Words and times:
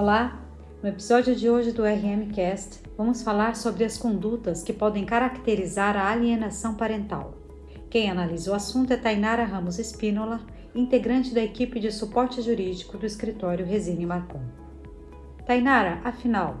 Olá! 0.00 0.40
No 0.80 0.88
episódio 0.88 1.34
de 1.34 1.50
hoje 1.50 1.72
do 1.72 1.82
RMcast, 1.82 2.84
vamos 2.96 3.20
falar 3.20 3.56
sobre 3.56 3.82
as 3.82 3.98
condutas 3.98 4.62
que 4.62 4.72
podem 4.72 5.04
caracterizar 5.04 5.96
a 5.96 6.08
alienação 6.08 6.76
parental. 6.76 7.34
Quem 7.90 8.08
analisa 8.08 8.52
o 8.52 8.54
assunto 8.54 8.92
é 8.92 8.96
Tainara 8.96 9.42
Ramos 9.42 9.76
Espínola, 9.76 10.40
integrante 10.72 11.34
da 11.34 11.42
equipe 11.42 11.80
de 11.80 11.90
suporte 11.90 12.40
jurídico 12.40 12.96
do 12.96 13.04
escritório 13.06 13.66
Resine 13.66 14.06
Marcon. 14.06 14.40
Tainara, 15.44 16.00
afinal, 16.04 16.58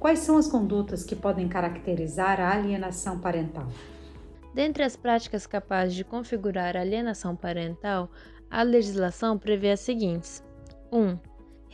quais 0.00 0.18
são 0.18 0.36
as 0.36 0.48
condutas 0.48 1.04
que 1.04 1.14
podem 1.14 1.46
caracterizar 1.46 2.40
a 2.40 2.54
alienação 2.54 3.20
parental? 3.20 3.68
Dentre 4.52 4.82
as 4.82 4.96
práticas 4.96 5.46
capazes 5.46 5.94
de 5.94 6.02
configurar 6.02 6.76
alienação 6.76 7.36
parental, 7.36 8.10
a 8.50 8.64
legislação 8.64 9.38
prevê 9.38 9.70
as 9.70 9.78
seguintes: 9.78 10.42
1. 10.90 10.98
Um, 10.98 11.18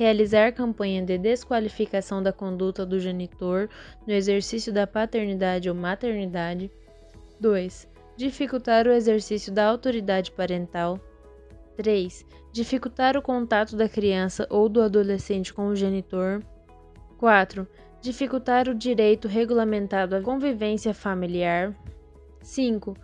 realizar 0.00 0.50
campanha 0.52 1.02
de 1.02 1.18
desqualificação 1.18 2.22
da 2.22 2.32
conduta 2.32 2.86
do 2.86 2.98
genitor 2.98 3.68
no 4.06 4.14
exercício 4.14 4.72
da 4.72 4.86
paternidade 4.86 5.68
ou 5.68 5.74
maternidade. 5.74 6.70
2. 7.38 7.86
Dificultar 8.16 8.86
o 8.86 8.92
exercício 8.92 9.52
da 9.52 9.66
autoridade 9.66 10.32
parental. 10.32 10.98
3. 11.76 12.24
Dificultar 12.50 13.14
o 13.14 13.20
contato 13.20 13.76
da 13.76 13.90
criança 13.90 14.46
ou 14.48 14.70
do 14.70 14.80
adolescente 14.80 15.52
com 15.52 15.68
o 15.68 15.76
genitor. 15.76 16.42
4. 17.18 17.68
Dificultar 18.00 18.70
o 18.70 18.74
direito 18.74 19.28
regulamentado 19.28 20.16
à 20.16 20.22
convivência 20.22 20.94
familiar. 20.94 21.76
5 22.42 22.96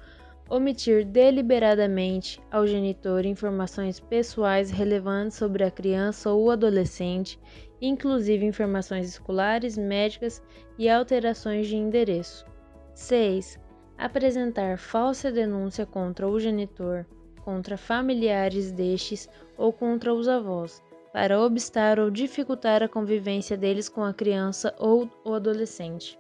omitir 0.49 1.05
deliberadamente 1.05 2.41
ao 2.51 2.67
genitor 2.67 3.25
informações 3.27 3.99
pessoais 3.99 4.71
relevantes 4.71 5.37
sobre 5.37 5.65
a 5.65 5.71
criança 5.71 6.31
ou 6.31 6.51
adolescente, 6.51 7.39
inclusive 7.81 8.45
informações 8.45 9.09
escolares, 9.09 9.77
médicas 9.77 10.43
e 10.79 10.89
alterações 10.89 11.67
de 11.67 11.77
endereço. 11.77 12.47
6. 12.95 13.59
Apresentar 13.99 14.79
falsa 14.79 15.33
denúncia 15.33 15.85
contra 15.85 16.29
o 16.29 16.39
genitor, 16.39 17.07
contra 17.45 17.77
familiares 17.77 18.71
destes 18.71 19.29
ou 19.57 19.73
contra 19.73 20.15
os 20.15 20.29
avós, 20.29 20.83
para 21.13 21.41
obstar 21.41 21.99
ou 21.99 22.11
dificultar 22.11 22.83
a 22.83 22.89
convivência 22.89 23.57
deles 23.57 23.89
com 23.89 24.05
a 24.05 24.13
criança 24.13 24.75
ou 24.79 25.11
o 25.25 25.33
adolescente. 25.33 26.19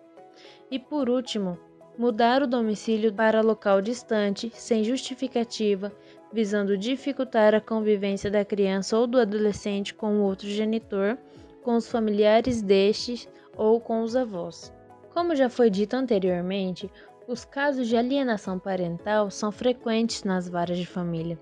E 0.70 0.78
por 0.78 1.08
último, 1.08 1.58
mudar 1.98 2.42
o 2.42 2.46
domicílio 2.46 3.12
para 3.12 3.40
local 3.40 3.80
distante, 3.80 4.50
sem 4.54 4.84
justificativa, 4.84 5.92
visando 6.32 6.76
dificultar 6.76 7.54
a 7.54 7.60
convivência 7.60 8.30
da 8.30 8.44
criança 8.44 8.98
ou 8.98 9.06
do 9.06 9.18
adolescente 9.18 9.94
com 9.94 10.16
o 10.16 10.22
outro 10.22 10.46
genitor, 10.48 11.16
com 11.62 11.76
os 11.76 11.88
familiares 11.88 12.60
destes 12.60 13.28
ou 13.56 13.80
com 13.80 14.02
os 14.02 14.14
avós. 14.14 14.72
Como 15.12 15.34
já 15.34 15.48
foi 15.48 15.70
dito 15.70 15.94
anteriormente, 15.94 16.90
os 17.26 17.44
casos 17.44 17.88
de 17.88 17.96
alienação 17.96 18.58
parental 18.58 19.30
são 19.30 19.50
frequentes 19.50 20.22
nas 20.22 20.48
varas 20.48 20.78
de 20.78 20.86
família, 20.86 21.38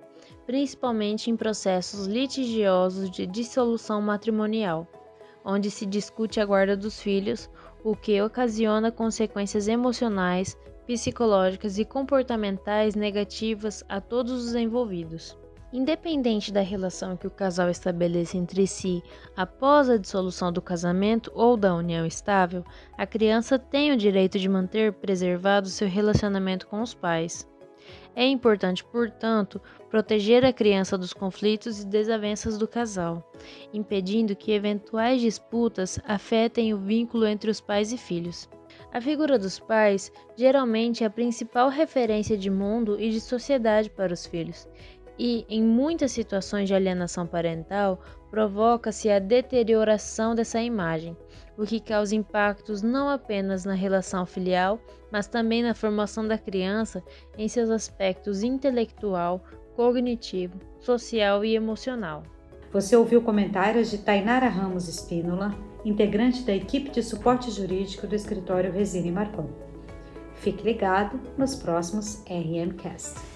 principalmente 0.46 1.30
em 1.30 1.36
processos 1.36 2.06
litigiosos 2.06 3.10
de 3.10 3.26
dissolução 3.26 4.00
matrimonial, 4.00 4.86
onde 5.44 5.70
se 5.70 5.84
discute 5.84 6.40
a 6.40 6.46
guarda 6.46 6.76
dos 6.76 7.00
filhos 7.00 7.50
o 7.84 7.94
que 7.94 8.20
ocasiona 8.22 8.90
consequências 8.90 9.68
emocionais, 9.68 10.56
psicológicas 10.86 11.78
e 11.78 11.84
comportamentais 11.84 12.94
negativas 12.94 13.84
a 13.88 14.00
todos 14.00 14.32
os 14.32 14.54
envolvidos. 14.54 15.36
Independente 15.70 16.52
da 16.52 16.60
relação 16.60 17.16
que 17.16 17.26
o 17.26 17.30
casal 17.30 17.68
estabeleça 17.68 18.38
entre 18.38 18.66
si 18.66 19.02
após 19.36 19.90
a 19.90 19.98
dissolução 19.98 20.52
do 20.52 20.62
casamento 20.62 21.30
ou 21.34 21.56
da 21.56 21.74
união 21.74 22.06
estável, 22.06 22.64
a 22.96 23.06
criança 23.06 23.58
tem 23.58 23.92
o 23.92 23.96
direito 23.96 24.38
de 24.38 24.48
manter 24.48 24.92
preservado 24.92 25.68
seu 25.68 25.88
relacionamento 25.88 26.66
com 26.66 26.80
os 26.80 26.94
pais. 26.94 27.46
É 28.16 28.26
importante, 28.26 28.84
portanto, 28.84 29.60
proteger 29.90 30.44
a 30.44 30.52
criança 30.52 30.96
dos 30.96 31.12
conflitos 31.12 31.82
e 31.82 31.86
desavenças 31.86 32.56
do 32.56 32.68
casal, 32.68 33.28
impedindo 33.72 34.36
que 34.36 34.52
eventuais 34.52 35.20
disputas 35.20 35.98
afetem 36.06 36.72
o 36.72 36.78
vínculo 36.78 37.26
entre 37.26 37.50
os 37.50 37.60
pais 37.60 37.92
e 37.92 37.98
filhos. 37.98 38.48
A 38.92 39.00
figura 39.00 39.38
dos 39.38 39.58
pais 39.58 40.12
geralmente 40.36 41.02
é 41.02 41.06
a 41.06 41.10
principal 41.10 41.68
referência 41.68 42.36
de 42.36 42.50
mundo 42.50 43.00
e 43.00 43.10
de 43.10 43.20
sociedade 43.20 43.90
para 43.90 44.12
os 44.12 44.24
filhos, 44.24 44.68
e, 45.18 45.44
em 45.48 45.62
muitas 45.62 46.12
situações 46.12 46.68
de 46.68 46.74
alienação 46.74 47.26
parental, 47.26 48.00
provoca-se 48.30 49.10
a 49.10 49.18
deterioração 49.18 50.34
dessa 50.34 50.60
imagem, 50.60 51.16
o 51.56 51.64
que 51.64 51.80
causa 51.80 52.14
impactos 52.14 52.82
não 52.82 53.08
apenas 53.08 53.64
na 53.64 53.74
relação 53.74 54.26
filial, 54.26 54.80
mas 55.10 55.26
também 55.26 55.62
na 55.62 55.74
formação 55.74 56.26
da 56.26 56.38
criança 56.38 57.02
em 57.38 57.48
seus 57.48 57.70
aspectos 57.70 58.42
intelectual, 58.42 59.44
cognitivo, 59.76 60.58
social 60.80 61.44
e 61.44 61.54
emocional. 61.54 62.22
Você 62.72 62.96
ouviu 62.96 63.22
comentários 63.22 63.90
de 63.90 63.98
Tainara 63.98 64.48
Ramos 64.48 64.88
Espínola, 64.88 65.54
integrante 65.84 66.42
da 66.42 66.54
equipe 66.54 66.90
de 66.90 67.02
suporte 67.02 67.50
jurídico 67.50 68.06
do 68.06 68.14
escritório 68.14 68.72
Resine 68.72 69.12
Marcon. 69.12 69.48
Fique 70.34 70.64
ligado 70.64 71.20
nos 71.38 71.54
próximos 71.54 72.24
RMcast. 72.28 73.33